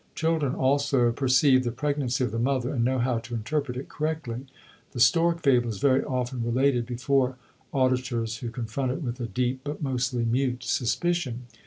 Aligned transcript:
Children 0.15 0.55
also 0.55 1.11
perceive 1.11 1.63
the 1.63 1.71
pregnancy 1.71 2.23
of 2.23 2.31
the 2.31 2.39
mother 2.39 2.73
and 2.73 2.83
know 2.83 2.97
how 2.97 3.19
to 3.19 3.35
interpret 3.35 3.77
it 3.77 3.87
correctly; 3.87 4.47
the 4.93 4.99
stork 4.99 5.43
fable 5.43 5.69
is 5.69 5.77
very 5.77 6.03
often 6.03 6.43
related 6.43 6.87
before 6.87 7.37
auditors 7.71 8.37
who 8.37 8.49
confront 8.49 8.93
it 8.93 9.03
with 9.03 9.19
a 9.19 9.27
deep, 9.27 9.61
but 9.63 9.83
mostly 9.83 10.25
mute 10.25 10.63
suspicion. 10.63 11.43